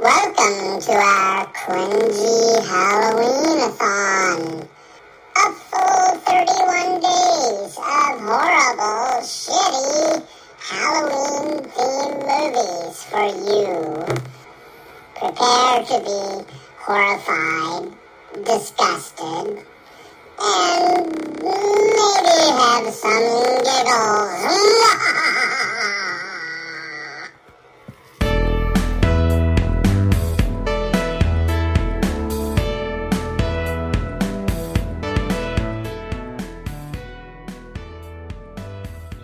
[0.00, 4.68] Welcome to our cringy Halloween-a-thon.
[5.36, 10.26] A full 31 days of horrible, shitty
[10.58, 14.04] Halloween-themed movies for you.
[15.14, 16.44] Prepare to be
[16.78, 17.92] horrified,
[18.44, 19.64] disgusted,
[20.40, 21.06] and
[21.42, 25.12] maybe have some giggles.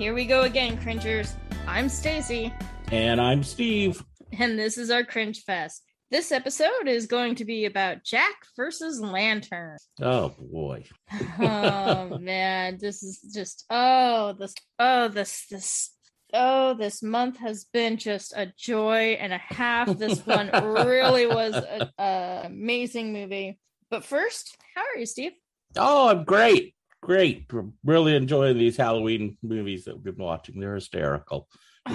[0.09, 1.37] Here we go again, cringers.
[1.67, 2.51] I'm Stacy,
[2.91, 4.03] And I'm Steve.
[4.39, 5.83] and this is our Cringe Fest.
[6.11, 9.77] This episode is going to be about Jack versus Lantern.
[10.01, 10.85] Oh boy.
[11.39, 15.91] Oh man, this is just oh this oh this this
[16.33, 19.89] oh this month has been just a joy and a half.
[19.99, 23.59] This one really was a, a amazing movie.
[23.91, 25.33] But first, how are you, Steve?
[25.77, 26.75] Oh, I'm great.
[27.03, 27.51] Great.
[27.85, 30.61] Really enjoying these Halloween movies that we've been watching.
[30.61, 31.49] They're hysterical.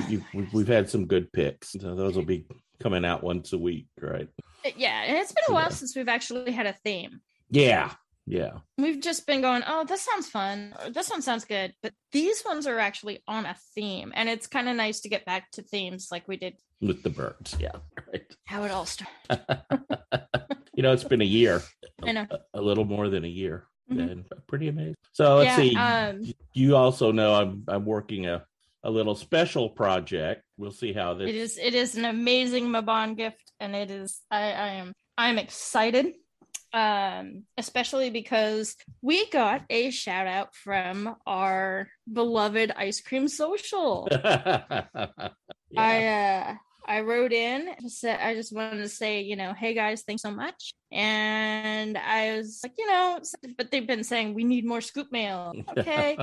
[0.09, 1.71] We- We've, we've had some good picks.
[1.73, 2.47] So those will be
[2.81, 4.27] coming out once a week, right?
[4.65, 5.69] Uh, Yeah, and it's been a while Yeah.
[5.69, 7.19] since we've actually had a theme.
[7.51, 7.91] Yeah.
[8.25, 8.59] Yeah.
[8.77, 10.73] We've just been going, oh, this sounds fun.
[10.93, 11.73] This one sounds good.
[11.83, 14.13] But these ones are actually on a theme.
[14.15, 17.09] And it's kind of nice to get back to themes like we did With the
[17.09, 17.55] birds.
[17.59, 17.73] Yeah.
[18.11, 18.23] Right.
[18.45, 19.11] how it all started.
[20.73, 21.61] you know, it's been a year.
[22.01, 22.25] I know.
[22.31, 23.67] A, a little more than a year.
[23.91, 24.11] Mhm.
[24.11, 24.95] And pretty amazing.
[25.13, 25.75] So let's see.
[25.75, 28.45] Um, you also know I'm I'm working a,
[28.83, 30.43] a little special project.
[30.57, 34.21] We'll see how this it is it is an amazing Mabon gift, and it is
[34.29, 36.13] I, I am I'm excited.
[36.71, 44.07] Um, especially because we got a shout out from our beloved ice cream social.
[44.11, 44.85] yeah.
[45.77, 46.55] I uh
[46.85, 50.31] I wrote in said I just wanted to say, you know, hey guys, thanks so
[50.31, 50.73] much.
[50.91, 53.19] And I was like, you know,
[53.57, 55.53] but they've been saying we need more scoop mail.
[55.75, 56.17] Okay.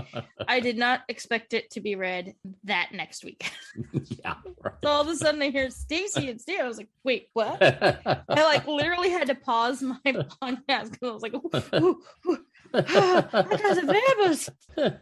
[0.47, 2.34] I did not expect it to be read
[2.65, 3.50] that next week.
[3.93, 4.34] yeah.
[4.82, 6.60] so all of a sudden I hear Stacy and Steve.
[6.60, 7.60] I was like, wait, what?
[8.06, 12.38] I like literally had to pause my podcast because I was like, ooh, ooh, ooh.
[12.72, 15.00] I got the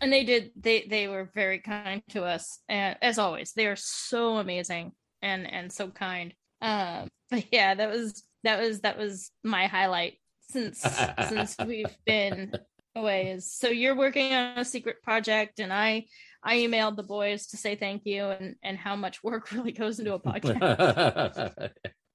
[0.00, 3.52] and they did they they were very kind to us and as always.
[3.52, 4.92] They are so amazing
[5.22, 6.34] and and so kind.
[6.60, 10.18] Um but yeah that was that was that was my highlight
[10.50, 10.80] since
[11.28, 12.52] since we've been
[12.94, 16.04] away is so you're working on a secret project and i
[16.44, 19.98] i emailed the boys to say thank you and and how much work really goes
[19.98, 21.70] into a podcast.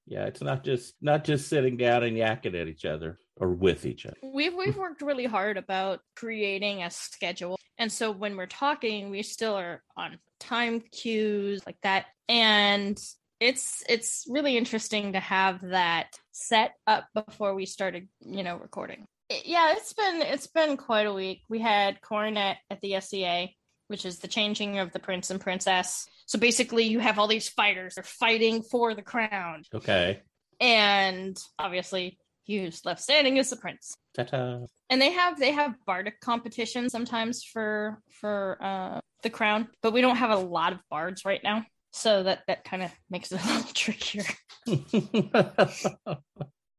[0.06, 3.86] Yeah, it's not just not just sitting down and yakking at each other or with
[3.86, 4.16] each other.
[4.22, 7.56] we've we've worked really hard about creating a schedule.
[7.78, 12.06] And so when we're talking we still are on time cues like that.
[12.28, 12.98] And
[13.40, 19.06] it's it's really interesting to have that set up before we started you know recording.
[19.30, 21.42] It- yeah it's been it's been quite a week.
[21.48, 23.48] We had coronet at the SCA
[23.88, 26.06] which is the changing of the prince and princess.
[26.26, 27.96] So basically you have all these fighters.
[27.96, 29.64] They're fighting for the crown.
[29.74, 30.20] Okay.
[30.60, 34.60] and obviously who's left standing is the prince Ta-ta.
[34.88, 40.00] and they have they have bardic competitions sometimes for for uh the crown but we
[40.00, 43.40] don't have a lot of bards right now so that that kind of makes it
[43.44, 44.24] a little trickier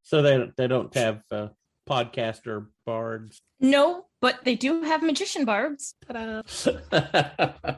[0.04, 1.48] so they they don't have uh,
[1.90, 3.42] podcaster bards.
[3.60, 6.42] no but they do have magician bards Ta-da.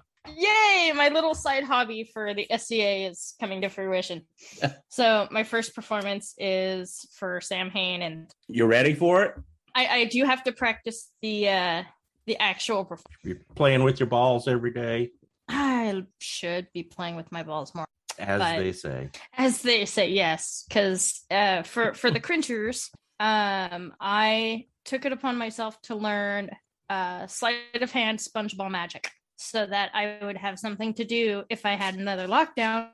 [0.37, 4.21] yay my little side hobby for the sca is coming to fruition
[4.89, 9.35] so my first performance is for Samhain and You're ready for it?
[9.75, 11.83] i i do have to practice the uh
[12.25, 13.19] the actual performance.
[13.23, 15.11] You're playing with your balls every day,
[15.49, 17.85] i should be playing with my balls more
[18.19, 19.09] as But- they say.
[19.37, 22.89] as they say yes because uh for for the cringers
[23.19, 26.49] um i took it upon myself to learn
[26.89, 29.09] uh sleight of hand spongeball magic
[29.43, 32.89] so that i would have something to do if i had another lockdown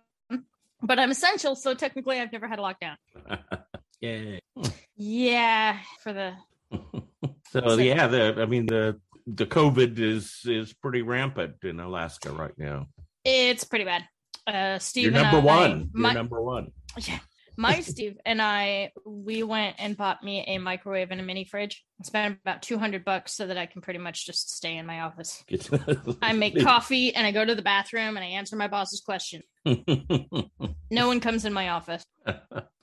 [0.81, 2.95] but i'm essential so technically i've never had a lockdown
[4.01, 4.39] Yay.
[4.95, 6.33] yeah for the
[7.51, 12.53] So yeah, the I mean the the COVID is is pretty rampant in Alaska right
[12.57, 12.85] now.
[13.25, 14.03] it's pretty bad
[14.45, 15.89] uh steve You're number I- one.
[15.95, 16.71] You're number one.
[16.97, 17.19] yeah
[17.59, 21.83] my steve and i we went and bought me a microwave and a mini fridge
[22.03, 25.43] spent about 200 bucks so that i can pretty much just stay in my office
[26.21, 29.43] I make coffee and I go to the bathroom and I answer my boss's question.
[30.91, 32.03] No one comes in my office.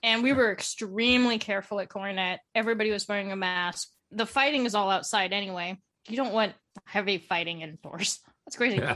[0.02, 2.38] And we were extremely careful at Coronet.
[2.54, 3.88] Everybody was wearing a mask.
[4.12, 5.76] The fighting is all outside anyway.
[6.08, 6.52] You don't want
[6.84, 8.20] heavy fighting indoors.
[8.46, 8.80] That's crazy.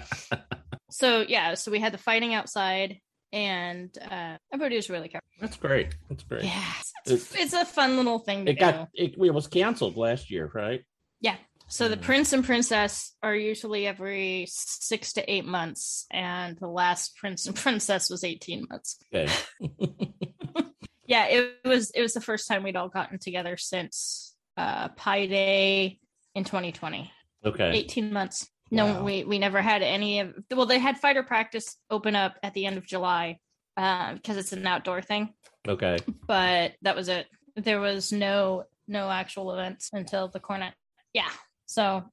[0.92, 2.98] So, yeah, so we had the fighting outside.
[3.32, 5.28] And uh, everybody was really careful.
[5.40, 5.94] That's great.
[6.08, 6.44] That's great.
[6.44, 6.72] Yeah,
[7.06, 8.60] it's, it's a fun little thing to It do.
[8.60, 10.82] got it, it was canceled last year, right?
[11.20, 11.36] Yeah.
[11.68, 12.02] So the Mm.
[12.02, 17.54] prince and princess are usually every six to eight months, and the last prince and
[17.64, 18.98] princess was eighteen months.
[19.14, 19.32] Okay.
[21.06, 25.26] Yeah, it was it was the first time we'd all gotten together since uh Pi
[25.26, 25.98] Day
[26.36, 27.10] in 2020.
[27.44, 27.70] Okay.
[27.72, 28.48] 18 months.
[28.70, 29.04] No, Wow.
[29.04, 32.66] we we never had any of well, they had fighter practice open up at the
[32.66, 33.38] end of July
[33.76, 35.32] uh, because it's an outdoor thing,
[35.66, 35.96] Okay.
[36.26, 37.26] but that was it.
[37.56, 40.74] There was no no actual events until the Coronet.
[41.12, 41.30] Yeah.
[41.66, 42.04] So,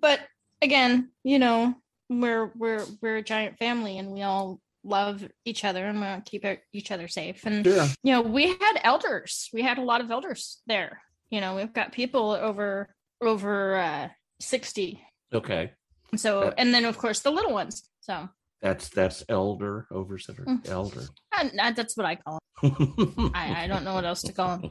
[0.00, 0.20] but
[0.62, 1.74] again, you know,
[2.08, 6.26] we're we're we're a giant family and we all love each other and we want
[6.26, 7.44] to keep each other safe.
[7.46, 7.88] And yeah.
[8.02, 9.48] you know, we had elders.
[9.52, 11.00] We had a lot of elders there.
[11.30, 14.08] You know, we've got people over over uh
[14.40, 15.00] 60.
[15.32, 15.72] Okay.
[16.18, 16.54] So, Okay.
[16.58, 17.88] and then of course the little ones.
[18.00, 18.28] So,
[18.62, 20.44] That's that's elder oversitter.
[20.46, 20.68] Mm.
[20.68, 21.02] Elder.
[21.36, 23.32] uh, uh, that's what I call them.
[23.34, 24.70] I, I don't know what else to call them.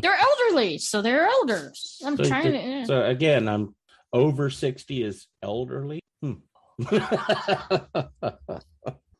[0.00, 2.00] They're elderly, so they're elders.
[2.04, 2.58] I'm So trying to.
[2.58, 2.84] eh.
[2.84, 3.74] so again, I'm
[4.12, 6.00] over 60 is elderly.
[6.22, 6.34] Hmm.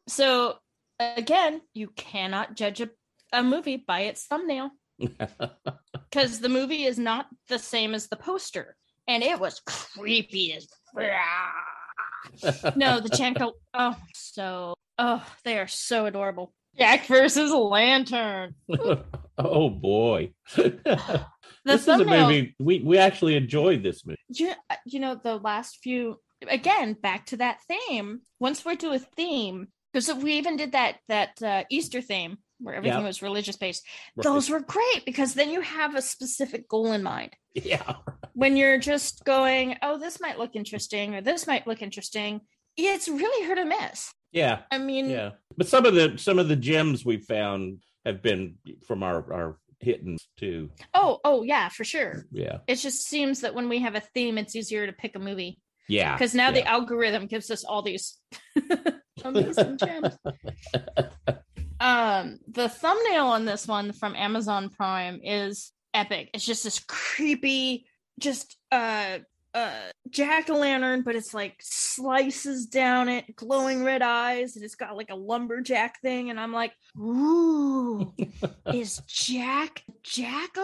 [0.09, 0.55] So
[1.01, 2.91] again, you cannot judge a,
[3.33, 8.77] a movie by its thumbnail because the movie is not the same as the poster,
[9.09, 10.67] and it was creepy as.
[12.77, 13.53] no, the Janko.
[13.75, 16.53] Oh, so oh, they are so adorable.
[16.79, 18.55] Jack versus Lantern.
[19.39, 20.33] oh boy.
[20.55, 21.25] The
[21.65, 24.19] this is a movie we, we actually enjoyed this movie.
[24.29, 24.53] you,
[24.85, 29.69] you know the last few again back to that theme once we're to a theme
[29.93, 33.07] because we even did that that uh, easter theme where everything Yeah.
[33.07, 33.85] was religious based
[34.17, 34.25] Right.
[34.25, 37.97] those were great because then you have a specific goal in mind Yeah.
[38.35, 42.41] when you're just going oh this might look interesting or this might look interesting
[42.77, 44.63] it's really hard to miss Yeah.
[44.71, 45.31] i mean Yeah.
[45.57, 48.57] But some of the some of the gems we found have been
[48.87, 50.71] from our our hittens too.
[50.95, 52.59] oh oh yeah for sure Yeah.
[52.67, 55.61] it just seems that when we have a theme it's easier to pick a movie
[55.89, 56.15] Yeah.
[56.15, 58.19] because now the algorithm gives us all these
[59.25, 60.17] amazing gems.
[61.81, 66.31] Um, the thumbnail on this one from Amazon Prime is epic.
[66.35, 67.87] It's just this creepy,
[68.19, 69.19] just uh
[69.55, 74.75] uh jack o' lantern, but it's like slices down it, glowing red eyes, and it's
[74.75, 78.13] got like a lumberjack thing, and I'm like, ooh,
[78.73, 80.61] is Jack Jack o'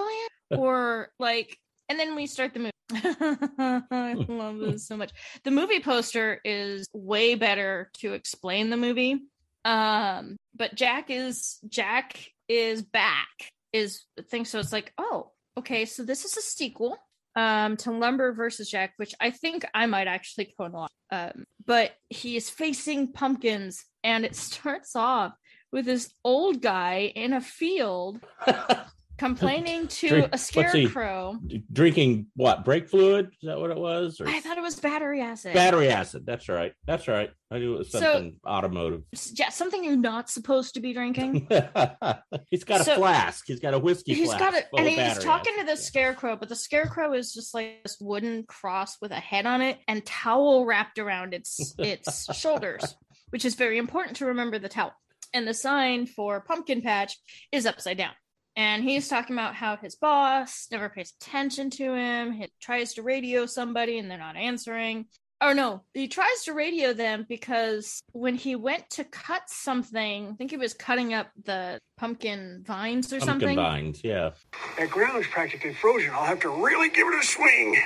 [0.50, 1.58] lantern or like?
[1.88, 2.72] And then we start the movie.
[3.90, 5.10] I love this so much.
[5.44, 9.20] The movie poster is way better to explain the movie.
[9.64, 12.18] Um, but Jack is Jack
[12.48, 13.28] is back
[13.72, 14.44] is thing.
[14.44, 16.96] So it's like, oh, okay, so this is a sequel
[17.34, 20.90] um to Lumber versus Jack, which I think I might actually go and watch.
[21.10, 25.32] Um, but he is facing pumpkins, and it starts off
[25.70, 28.20] with this old guy in a field
[29.26, 31.38] complaining to Drink- a scarecrow.
[31.72, 32.64] Drinking what?
[32.64, 33.26] Brake fluid?
[33.40, 34.20] Is that what it was?
[34.20, 35.54] Or I thought it was battery acid.
[35.54, 36.24] battery acid.
[36.26, 36.72] That's right.
[36.86, 37.30] That's right.
[37.50, 39.02] I knew it was So- something automotive.
[39.34, 41.46] yeah, something you're not supposed to be drinking.
[42.50, 43.44] he's got a flask.
[43.46, 44.40] He's got a whiskey He's flask.
[44.52, 45.68] got full and he's talking to acid.
[45.68, 49.60] the scarecrow, but the scarecrow is just like this wooden cross with a head on
[49.62, 52.96] it and towel wrapped around its its shoulders,
[53.30, 54.92] which is very important to remember the towel.
[55.34, 57.18] And the sign for pumpkin patch
[57.52, 58.12] is upside down.
[58.54, 62.32] And he's talking about how his boss never pays attention to him.
[62.32, 65.06] He tries to radio somebody and they're not answering.
[65.40, 70.32] Oh no, he tries to radio them because when he went to cut something, I
[70.34, 73.26] think he was cutting up the pumpkin vines or something.
[73.26, 73.56] Pumpkin something.
[73.56, 74.00] vines.
[74.04, 74.30] Yeah.
[74.78, 76.10] That ground's practically frozen.
[76.10, 77.76] I'll have to really give it a swing.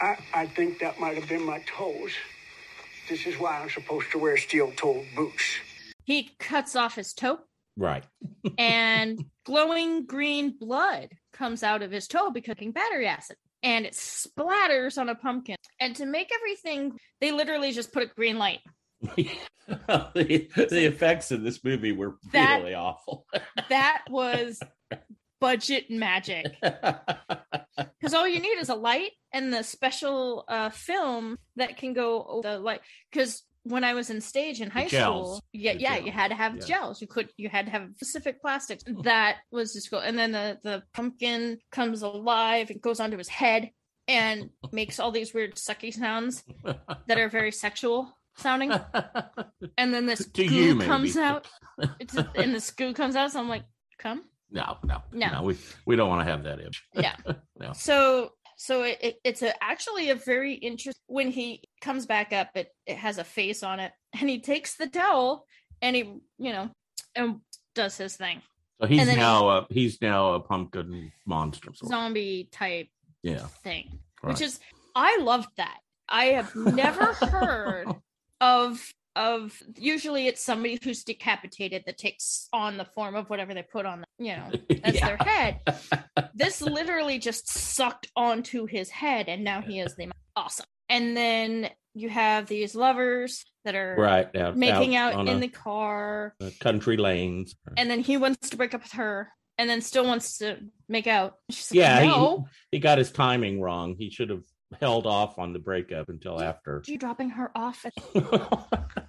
[0.00, 2.12] I, I think that might have been my toes.
[3.08, 5.42] This is why I'm supposed to wear steel-toed boots.
[6.04, 7.38] He cuts off his toe.
[7.76, 8.04] Right.
[8.58, 13.94] and glowing green blood comes out of his toe because of battery acid and it
[13.94, 15.56] splatters on a pumpkin.
[15.80, 18.60] And to make everything they literally just put a green light.
[19.66, 23.24] The, the effects in this movie were That- really awful.
[23.70, 24.60] that was
[25.40, 26.44] budget magic.
[26.60, 32.22] Because all you need is a light and the special uh film that can go
[32.24, 32.80] over the light.
[33.10, 35.38] Because when I was in stage in high gels.
[35.38, 36.06] school, yeah, The yeah, gel.
[36.06, 36.66] you had to have Yeah.
[36.66, 37.00] gels.
[37.00, 38.84] You could, you had to have specific plastics.
[38.88, 39.02] Oh.
[39.02, 40.00] That was just cool.
[40.00, 43.70] And then the the pumpkin comes alive and goes onto his head
[44.06, 46.44] and makes all these weird sucky sounds
[47.06, 48.70] that are very sexual sounding.
[49.78, 51.46] And then this To goo comes out,
[51.98, 53.32] it's and this goo comes out.
[53.32, 53.64] So I'm like,
[53.98, 54.24] come.
[54.50, 55.30] no, no, No.
[55.32, 55.42] no.
[55.42, 55.56] We
[55.86, 56.84] we don't want to have that image.
[56.94, 57.16] Yeah.
[57.58, 57.72] No.
[57.72, 62.48] So so it, it, it's a, actually a very interesting when he comes back up
[62.54, 65.44] it, it has a face on it and he takes the towel
[65.82, 66.02] and he
[66.38, 66.70] you know
[67.14, 67.40] and
[67.74, 68.40] does his thing
[68.80, 71.70] So he's then he- now a he's now a pumpkin monster.
[71.74, 72.88] sort zombie type
[73.22, 73.46] Yeah.
[73.62, 74.30] thing Right.
[74.32, 74.60] which is
[74.94, 77.88] i loved that i have never heard
[78.40, 78.80] of
[79.16, 83.86] of usually it's somebody who's decapitated that takes on the form of whatever they put
[83.86, 84.50] on you know
[84.84, 85.06] as Yeah.
[85.06, 85.60] their head
[86.34, 91.70] this literally just sucked onto his head and now he is the awesome and then
[91.94, 96.34] you have these lovers that are right now making out, on in a- the car
[96.60, 97.54] country lanes.
[97.76, 101.06] and then he wants to break up with her and then still wants to make
[101.06, 103.94] out she's like Yeah, he- no He got his timing wrong.
[103.96, 104.42] He should have
[104.80, 106.82] held off on the breakup until after.
[106.88, 107.92] you dropping her off at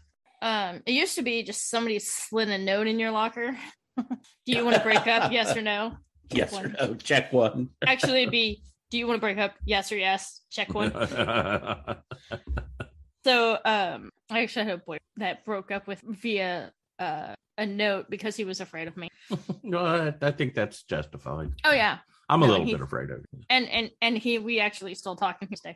[0.45, 3.57] Um, it used to be just somebody slid a note in your locker.
[3.97, 4.05] do
[4.45, 5.31] you want to break up?
[5.31, 5.97] Yes or no?
[6.31, 6.93] yes or no?
[6.95, 7.69] Check one.
[7.87, 8.61] Actually, it'd be
[8.91, 9.55] do you want to break up?
[9.65, 10.41] Yes or yes?
[10.51, 10.91] Check one.
[13.23, 18.07] So, um, I actually had a boy that broke up with via uh, a note
[18.07, 19.09] because he was afraid of me.
[19.63, 21.51] no, I- I think that's justified.
[21.63, 21.97] Oh yeah,
[22.29, 25.39] I'm a little he- bit afraid of and and and he we actually still talk
[25.39, 25.75] to this day.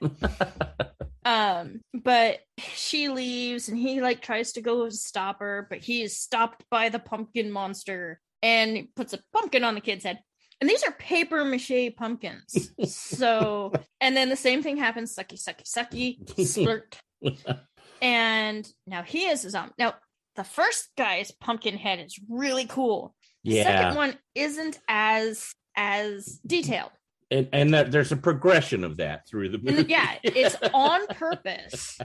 [1.29, 6.19] Um, but she leaves and he like tries to go stop her, but he is
[6.19, 10.19] stopped by the pumpkin monster and puts a pumpkin on the kid's head.
[10.59, 12.71] And these are paper mache pumpkins.
[12.87, 13.71] so,
[14.01, 16.95] and then the same thing happens sucky, sucky, sucky, splurt.
[18.01, 19.73] And now he is a zombie.
[19.77, 19.95] Now,
[20.37, 23.13] the first guy's pumpkin head is really cool.
[23.43, 26.91] The yeah, second one isn't as as detailed.
[27.31, 29.85] And and that there's a progression of that through the movie.
[29.89, 31.99] yeah, it's on purpose.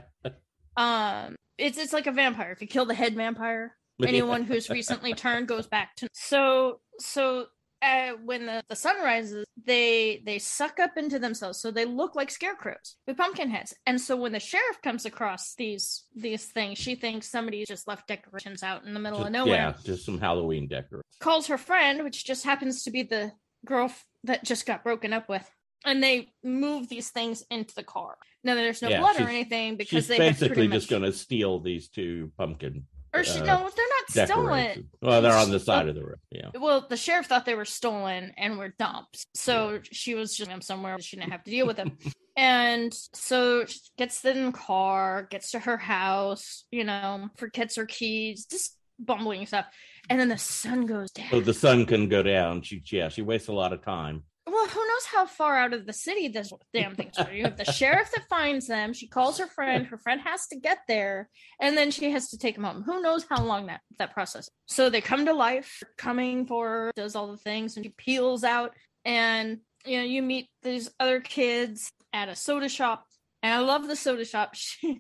[0.77, 2.53] Um, it's it's like a vampire.
[2.53, 7.47] If you kill the head vampire, anyone who's recently turned goes back to so so.
[7.83, 12.15] Uh, when the, the sun rises, they they suck up into themselves, so they look
[12.15, 13.75] like scarecrows with pumpkin heads.
[13.85, 18.09] And so when the sheriff comes across these these things, she thinks somebody just left
[18.09, 19.55] decorations out in the middle of nowhere.
[19.55, 21.03] Yeah, just some Halloween decor.
[21.21, 23.33] calls her friend, which just happens to be the
[23.65, 23.93] girl
[24.25, 25.49] that just got broken up with,
[25.85, 28.17] and they move these things into the car.
[28.43, 31.61] Now there's no Yeah, blood or anything because they basically just much, going to steal
[31.61, 33.87] these two pumpkin or she, uh, no, they're
[34.19, 34.91] not stolen.
[35.01, 36.19] Well, they're on the side of the road.
[36.31, 36.51] Yeah.
[36.59, 40.61] Well, the sheriff thought they were stolen and were dumped, so she was just them
[40.61, 41.97] somewhere she didn't have to deal with them.
[42.37, 47.87] and so she gets in the car, gets to her house, you know, forgets her
[47.87, 49.67] keys, just bumbling stuff.
[50.09, 51.31] And then the sun goes down.
[51.31, 52.63] So the sun can go down.
[52.63, 54.25] She yeah, she wastes a lot of time.
[54.47, 57.33] Well, who knows how far out of the city this damn thing's from?
[57.33, 58.93] You have the sheriff that finds them.
[58.93, 59.87] She calls her friend.
[59.87, 62.83] Her friend has to get there, and then she has to take them home.
[62.83, 64.51] Who knows how long that that process?
[64.67, 68.45] So they come to life, coming for her, does all the things, and she peels
[68.45, 68.75] out,
[69.05, 73.07] and you know you meet these other kids at a soda shop,
[73.43, 74.55] and I love the soda shop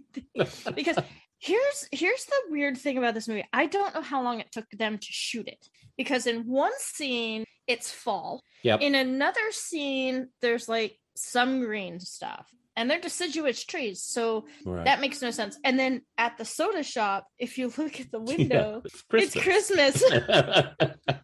[0.74, 0.96] because
[1.44, 3.44] here's here's the weird thing about this movie.
[3.52, 7.44] I don't know how long it took them to shoot it because in one scene
[7.66, 8.80] it's fall Yep.
[8.80, 12.46] in another scene there's like some green stuff
[12.76, 14.84] and they're deciduous trees so Right.
[14.86, 18.20] that makes no sense and then at the soda shop if you look at the
[18.32, 20.72] window Yeah, it's christmas and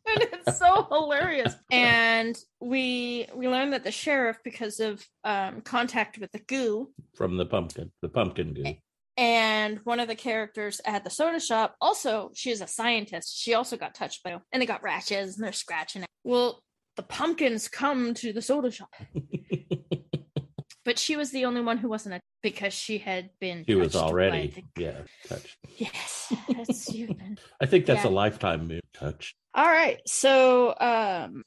[0.07, 6.31] it's so hilarious and we we learned that the sheriff because of um contact with
[6.33, 8.75] the goo From the pumpkin, the pumpkin goo.
[9.21, 13.77] And one of the characters at the soda shop also she's a scientist she also
[13.77, 16.63] got touched by and they got rashes and they're scratching it well
[16.97, 18.89] the pumpkins come to the soda shop
[20.85, 23.95] but she was the only one who wasn't a, because she had been She was
[23.95, 25.57] already the- yeah touched.
[25.77, 28.11] yes that's stupid I think that's Yeah.
[28.11, 28.81] a lifetime move.
[28.95, 29.35] Touched.
[29.55, 31.43] all right so um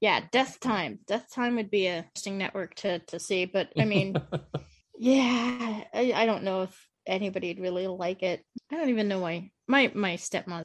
[0.00, 3.84] yeah death time death time would be a interesting network to to see but i
[3.84, 4.16] mean
[4.98, 8.44] Yeah, I, I don't know if anybody'd really like it.
[8.70, 9.50] I don't even know why.
[9.66, 10.62] My my stepmom.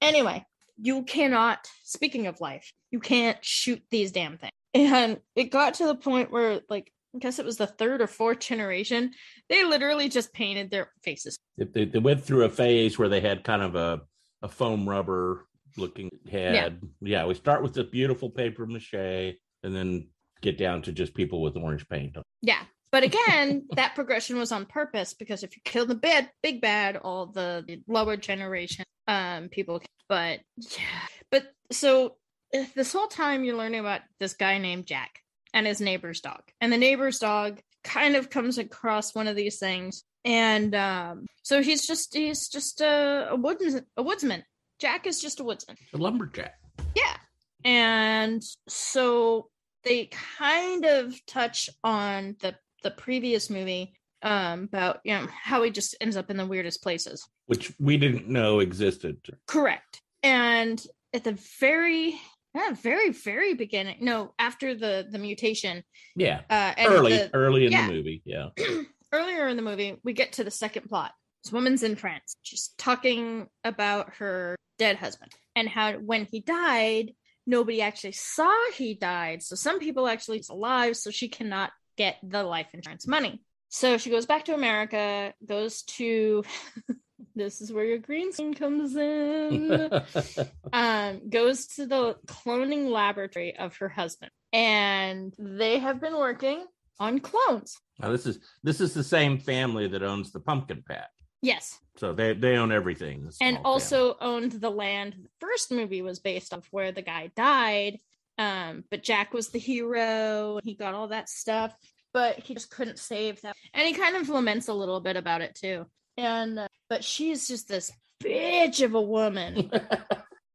[0.00, 0.44] Anyway,
[0.80, 1.66] you cannot.
[1.84, 4.52] Speaking of life, you can't shoot these damn things.
[4.74, 8.06] And it got to the point where, like, I guess it was the third or
[8.06, 9.12] fourth generation.
[9.48, 11.36] They literally just painted their faces.
[11.56, 14.02] They, they, went through a phase where they had kind of a,
[14.42, 15.46] a foam rubber
[15.76, 16.54] looking head.
[16.54, 17.18] Yeah.
[17.18, 17.26] yeah.
[17.26, 20.08] we start with the beautiful paper mache and then
[20.40, 22.16] get down to just people with orange paint.
[22.42, 22.62] Yeah.
[22.92, 26.96] But again, that progression was on purpose because if you kill the bad, big bad,
[26.96, 29.80] all the, the lower generation um people.
[30.08, 32.16] But yeah, but so
[32.54, 35.20] uh, this whole time you're learning about this guy named Jack
[35.54, 39.58] and his neighbor's dog, and the neighbor's dog kind of comes across one of these
[39.58, 44.44] things, and um so he's just he's just a, a woodsman, a woodsman.
[44.80, 45.76] Jack is just a woodsman.
[45.92, 46.54] a lumberjack.
[46.94, 47.16] Yeah.
[47.64, 49.48] And so
[49.84, 50.06] they
[50.38, 55.96] kind of touch on the the previous movie um about you know how he just
[56.00, 59.16] ends up in the weirdest places which we didn't know existed.
[59.46, 60.84] correct and
[61.14, 62.20] at the very
[62.54, 65.82] yeah, very very beginning no after the the mutation
[66.16, 67.86] Yeah, uh early, the- early in yeah.
[67.86, 68.22] the movie.
[68.24, 68.48] Yeah,
[69.12, 71.12] earlier in the movie, we get to the second plot.
[71.44, 72.34] This woman's in France.
[72.42, 77.12] She's talking about her dead husband and how when he died,
[77.46, 79.42] nobody actually saw he died.
[79.42, 83.42] So some people actually he's alive, so she cannot get the life insurance money.
[83.68, 86.42] So she goes back to America, goes to
[87.36, 89.90] this is where your green screen comes in.
[90.72, 94.30] um, goes to the cloning laboratory of her husband.
[94.52, 96.64] And they have been working
[96.98, 97.78] on clones.
[98.00, 101.08] now this is this is the same family that owns the pumpkin patch,
[101.40, 101.78] Yes.
[101.96, 103.22] so they they own everything.
[103.24, 103.62] and small family.
[103.64, 108.00] also owned the land the first movie was based off where the guy died
[108.38, 110.58] um but jack was the hero.
[110.64, 111.74] He got all that stuff
[112.12, 115.42] but he just couldn't save that and he kind of laments a little bit about
[115.42, 115.86] it too.
[116.16, 119.70] And uh, but she's just this bitch of a woman.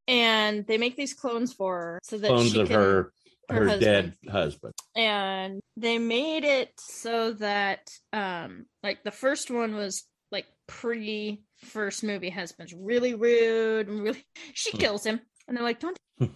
[0.07, 3.11] And they make these clones for her so that clones she of can her
[3.49, 4.73] her her dead husband.
[4.95, 12.03] and they made it so that um like the first one was like pre first
[12.03, 14.77] movie husband's really rude and really she Hmm.
[14.77, 15.19] kills him.
[15.47, 15.97] And they're like don't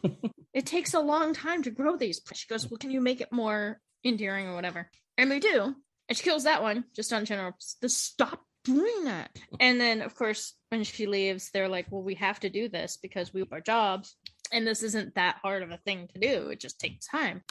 [0.53, 3.31] it takes a long time to grow these she goes well can you make it
[3.31, 5.75] more endearing or whatever and we do
[6.07, 9.29] and she kills that one just on general the stop doing that
[9.59, 12.97] and then of course when she leaves they're like well we have to do this
[13.01, 14.15] because we have our jobs
[14.51, 17.41] and this isn't that hard of a thing to do it just takes time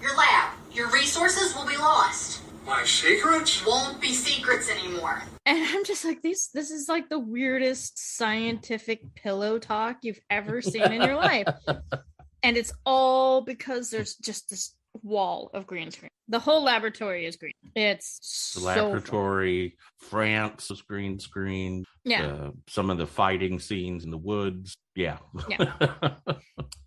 [0.00, 2.42] Your lab, your resources will be lost.
[2.66, 3.64] My secrets?
[3.64, 5.22] Won't be secrets anymore.
[5.46, 10.60] And I'm just like, these this is like the weirdest scientific pillow talk you've ever
[10.60, 11.46] seen in your life.
[12.46, 16.10] And it's all because there's just this wall of green screen.
[16.28, 17.52] The whole laboratory is green.
[17.74, 18.18] It's
[18.54, 18.76] The so fun.
[18.84, 21.84] laboratory, France was green screen.
[22.04, 22.26] Yeah.
[22.26, 24.76] uh, some of the fighting scenes in the woods.
[24.94, 25.72] Yeah, yeah.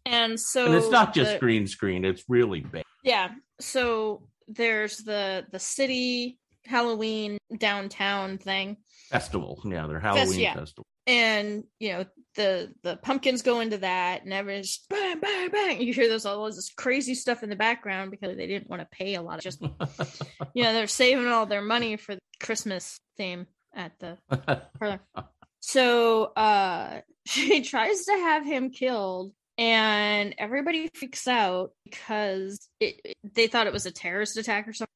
[0.06, 2.84] And so and it's not just the- green screen; it's really bad.
[3.04, 3.30] Yeah.
[3.60, 8.78] So there's the the city Halloween downtown thing.
[9.12, 10.56] Festival, yeah, their Halloween yeah.
[10.56, 10.86] festival.
[11.06, 15.82] and you know the the pumpkins go into that and everyone's bang bang bang.
[15.82, 18.88] You hear those all this crazy stuff in the background because they didn't want to
[18.92, 19.62] pay a lot of just
[20.54, 24.18] you know they're saving all their money for the christmas theme at the
[24.80, 25.00] parlor.
[25.60, 33.18] So uh she tries to have him killed and everybody freaks out because it, it-
[33.34, 34.86] they thought it was a terrorist attack or something.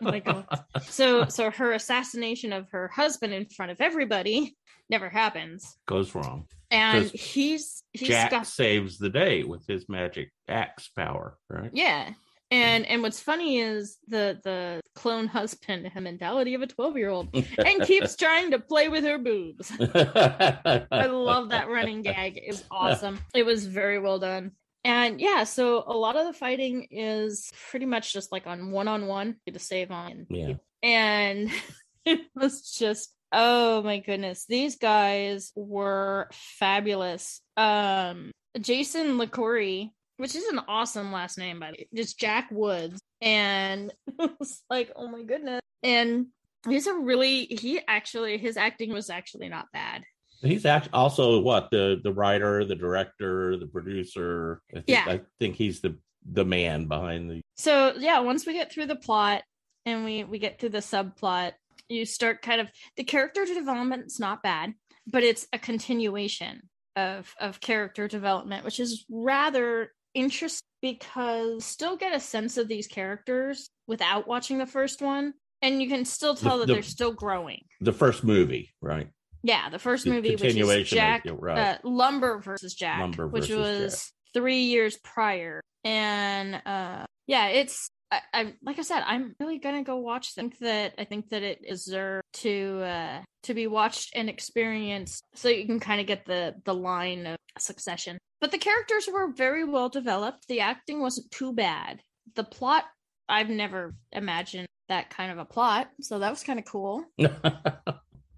[0.00, 0.44] Like, oh
[0.82, 4.56] so so her assassination of her husband in front of everybody
[4.92, 5.76] never happens.
[5.88, 6.46] Goes wrong.
[6.70, 11.70] And he's he's Jack got saves the day with his magic axe power, right?
[11.72, 12.10] yeah.
[12.50, 17.08] And and what's funny is the the clone husband had mentality of a 12 year
[17.08, 19.72] old and keeps trying to play with her boobs.
[19.80, 22.36] I love that running gag.
[22.36, 23.18] It was awesome.
[23.34, 24.52] It was very well done.
[24.84, 29.36] And yeah so a lot of the fighting is pretty much just like on one-on-one
[29.50, 30.26] to save on.
[30.28, 30.54] Yeah.
[30.82, 31.50] and
[32.04, 40.44] it was just oh my goodness these guys were fabulous um Jason Liquori which is
[40.48, 45.08] an awesome last name by the way just jack woods and it was like oh
[45.08, 46.26] my goodness and
[46.68, 50.02] he's a really he actually his acting was actually not bad
[50.42, 54.60] He's act- also what the the writer, the director, the producer.
[54.72, 55.04] I think, Yeah.
[55.06, 55.96] I think he's the
[56.28, 57.42] the man behind the.
[57.56, 59.42] so yeah once we get through the plot
[59.86, 61.52] and we we get through the subplot
[61.92, 64.74] you start kind of the character development's not bad
[65.06, 66.62] but it's a continuation
[66.96, 72.86] of of character development which is rather interesting because still get a sense of these
[72.86, 77.12] characters without watching the first one and you can still tell that the- they're still
[77.12, 79.08] growing The first movie, right?
[79.44, 81.58] yeah the first The movie which is continuation of- jack right.
[81.58, 87.90] uh, lumber versus jack Lumber which versus was three years prior and uh yeah it's
[88.12, 90.46] I, I like i said i'm really gonna go watch them.
[90.46, 95.24] I think that i think that it deserves to uh to be watched and experienced
[95.34, 98.18] so you can kind of get the the line of succession.
[98.40, 100.48] But the characters were very well developed.
[100.48, 102.00] The acting wasn't too bad.
[102.34, 102.84] The plot
[103.28, 107.04] i've never imagined that kind of a plot so that was kind of cool.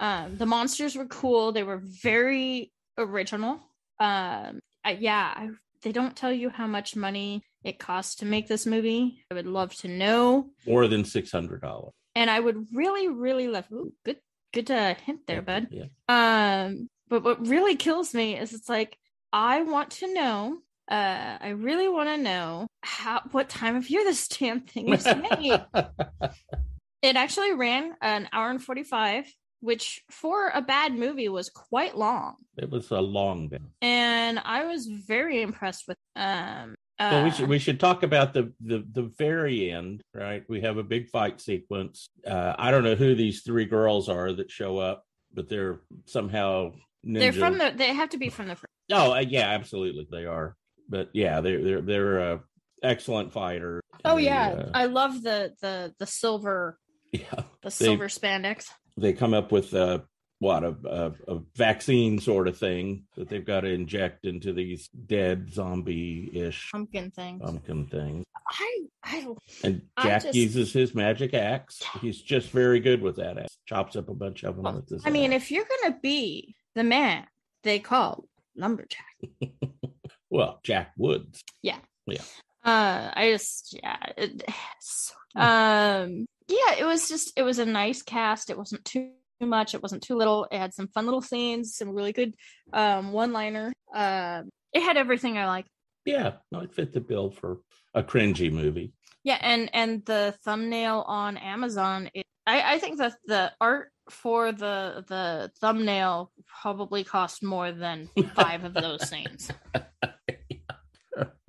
[0.01, 1.53] Um the monsters were cool.
[1.53, 3.61] They were very original.
[4.01, 5.49] Um I, yeah I,
[5.85, 9.47] they don't tell you how much money it costs to make this movie i would
[9.47, 11.93] love to know More than six hundred dollars.
[12.17, 14.17] and i would really really love ooh, good
[14.53, 15.85] good uh, hint there bud Yeah.
[16.09, 18.99] um but what really kills me is it's like
[19.33, 24.05] i want to know uh, I really want to know how what time of year
[24.05, 25.65] this damn thing was made.
[27.03, 29.25] it actually ran an hour and 45
[29.65, 33.63] which for a bad movie was quite long it was a long bit.
[33.83, 38.35] and i was very impressed with um uh, Well, we should we should talk about
[38.35, 40.45] the the the very end, right?
[40.49, 42.07] We have a big fight sequence.
[42.25, 45.03] Uh, I don't know who these three girls are that show up,
[45.37, 46.71] but they're somehow
[47.05, 47.19] ninja.
[47.19, 50.25] they're from the they have to be from the fr- Oh, uh, yeah, absolutely, they
[50.25, 50.55] are.
[50.89, 52.41] But yeah, they're they're they're a
[52.81, 53.81] excellent fighter.
[54.05, 56.79] oh They, yeah uh, i love the the the silver
[57.13, 57.23] yeah.
[57.63, 60.05] the They- silver spandex They come up with a
[60.41, 64.89] what a, a a vaccine sort of thing that they've got to inject into these
[64.89, 67.41] dead zombie ish pumpkin things.
[67.43, 68.25] pumpkin things.
[68.51, 69.27] i i
[69.63, 71.81] And I Jack just- uses his magic axe.
[72.01, 73.57] He's just very good with that axe.
[73.67, 76.85] Chops up a bunch of them with his i mean if you're gonna be the
[76.85, 77.27] man
[77.63, 78.27] they call
[78.57, 79.17] lumberjack
[80.31, 81.43] well, Jack Woods.
[81.63, 81.79] Yeah.
[82.07, 82.21] Yeah.
[82.65, 84.43] Uh i just yeah it,
[84.81, 88.51] so- um yeah it was just it was a nice cast.
[88.51, 89.75] It wasn't too much.
[89.75, 90.47] It wasn't too little.
[90.51, 92.35] It had some fun little scenes some really good
[92.73, 95.67] um one liner um it had everything i like.
[96.05, 97.61] Yeah, no, it fit the bill for
[97.95, 98.93] a cringy movie.
[99.23, 104.53] yeah and and the thumbnail on amazon it, i i think that the art for
[104.53, 106.31] the the thumbnail
[106.63, 109.51] probably cost more than five of those scenes.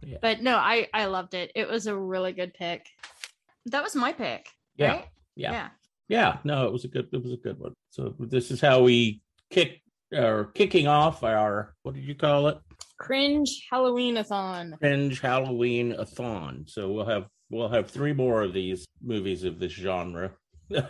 [0.08, 0.20] Yeah.
[0.22, 1.52] but no i i loved it.
[1.56, 2.86] It was a really good pick.
[3.66, 4.48] That was my pick
[4.78, 4.92] Yeah.
[4.92, 5.52] right Yeah.
[5.52, 5.70] yeah
[6.08, 7.74] Yeah, no, it was a good it was a good one.
[7.92, 9.82] So this is how we kick
[10.14, 12.58] or kicking off our what did you call it?
[12.98, 16.64] cringe halloween-a-thon Cringe Halloween a thon.
[16.68, 20.32] So we'll have we'll have three more of these movies of this genre
[20.72, 20.88] for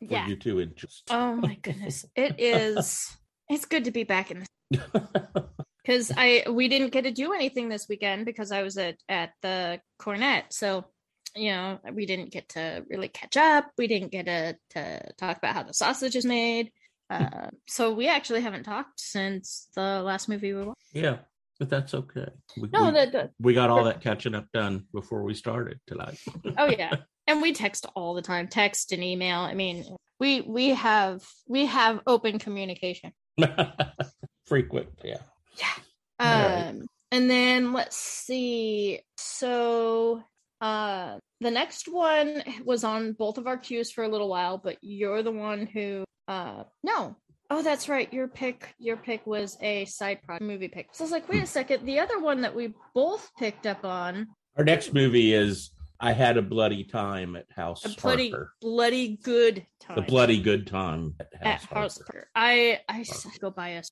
[0.00, 0.88] yeah you to enjoy.
[1.10, 3.16] oh my goodness it is
[3.48, 4.80] it's good to be back in this
[5.82, 9.30] because i we didn't get to do anything this weekend because i was at at
[9.42, 10.84] the Coronet so
[11.36, 15.36] you know we didn't get to really catch up we didn't get to, to talk
[15.36, 16.72] about how the sausage is made
[17.08, 21.18] uh, so we actually haven't talked since the last movie we watched yeah,
[21.60, 22.26] but that's okay.
[22.60, 25.78] We, no we, that, that we got all that catching up done before we started
[25.86, 26.18] tonight.
[26.58, 26.96] oh yeah
[27.28, 29.84] and we text all the time text and email i mean
[30.18, 33.12] we we have we have open communication
[34.46, 35.18] Frequent, yeah.
[35.58, 35.74] Yeah.
[36.20, 36.88] Um right.
[37.10, 40.22] and then let's see so
[40.60, 44.76] uh the next one was on both of our queues for a little while but
[44.80, 47.14] you're the one who uh no
[47.50, 51.04] oh that's right your pick your pick was a side project movie pick so i
[51.04, 54.64] was like wait a second the other one that we both picked up on Our
[54.64, 58.52] next movie is I Had a Bloody Time at House a bloody Harker.
[58.60, 62.28] bloody good time The Bloody Good Time at at House I I Harker.
[62.34, 63.90] I I s- go buy us.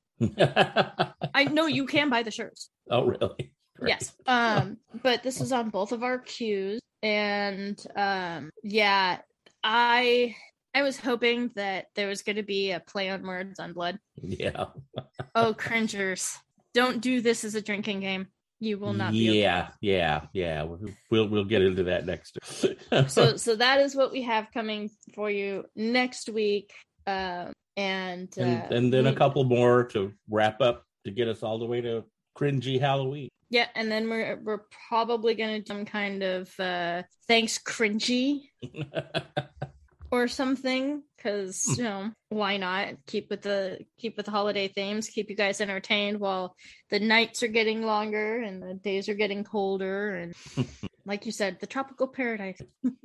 [1.34, 2.68] I know you can buy the shirts.
[2.90, 3.52] oh, really?
[3.84, 3.96] Great.
[4.00, 4.12] Yes.
[4.26, 9.18] Um, but this is on both of our queues, and um, yeah,
[9.62, 10.34] I
[10.74, 13.98] I was hoping that there was going to be a play on words on blood.
[14.22, 14.66] Yeah.
[15.36, 16.36] Oh, cringers!
[16.74, 18.28] Don't do this as a drinking game.
[18.60, 19.16] You will not okay.
[19.16, 20.62] Yeah, yeah, yeah.
[21.10, 22.38] We'll, we'll get into that next.
[23.08, 26.72] So so that is what we have coming for you next week.
[27.04, 31.42] Um, and uh, and, and then a couple more to wrap up to get us
[31.42, 32.04] all the way to
[32.38, 33.28] cringy Halloween.
[33.54, 38.50] Yeah, and then we're we're probably gonna do some kind of uh thanks cringy
[40.10, 41.74] or something because Hmm.
[41.76, 42.94] you know why not?
[43.06, 46.56] Keep with the keep with the holiday themes keep you guys entertained while
[46.90, 50.34] the nights are getting longer and the days are getting colder and
[51.06, 52.60] like you said the tropical paradise.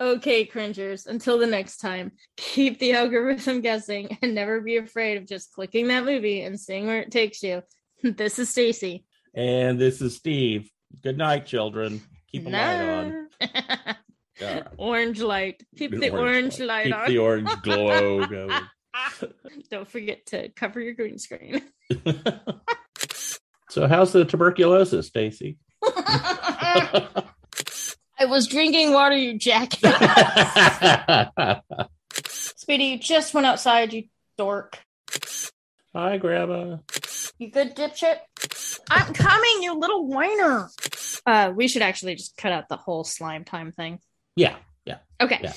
[0.00, 5.26] Okay cringers until the next time keep the algorithm guessing and never be afraid of
[5.26, 7.60] just clicking that movie and seeing where it takes you.
[8.02, 9.04] This is stacy
[9.38, 10.68] and this is Steve.
[11.00, 12.02] Good night, children.
[12.32, 13.28] Keep a light on.
[13.40, 14.66] Right.
[14.76, 15.62] orange light.
[15.76, 17.06] Keep the, orange, light, Keep on.
[17.06, 18.50] Keep the orange glow going.
[19.70, 21.62] Don't forget to cover your green screen.
[23.70, 25.56] so, how's the tuberculosis, Stacy?
[25.86, 27.22] I
[28.26, 29.94] was drinking water, you jackass.
[32.26, 34.04] Speedy, you just went outside, you
[34.36, 34.80] dork.
[35.94, 36.78] Hi, Grandma.
[37.38, 38.18] You good, dipshit?
[38.90, 40.68] I'm coming, you little whiner.
[41.24, 44.00] Uh, we should actually just cut out the whole slime time thing.
[44.36, 44.98] Yeah, yeah.
[45.20, 45.40] Okay.
[45.42, 45.52] Yeah.